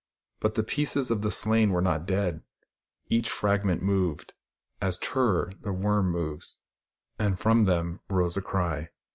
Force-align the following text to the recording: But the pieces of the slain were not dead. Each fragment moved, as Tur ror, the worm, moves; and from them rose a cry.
But 0.39 0.55
the 0.55 0.63
pieces 0.63 1.11
of 1.11 1.21
the 1.21 1.29
slain 1.29 1.69
were 1.69 1.79
not 1.79 2.07
dead. 2.07 2.41
Each 3.05 3.29
fragment 3.29 3.83
moved, 3.83 4.33
as 4.81 4.97
Tur 4.97 5.45
ror, 5.49 5.61
the 5.61 5.71
worm, 5.73 6.09
moves; 6.09 6.59
and 7.19 7.37
from 7.37 7.65
them 7.65 7.99
rose 8.09 8.35
a 8.35 8.41
cry. 8.41 8.89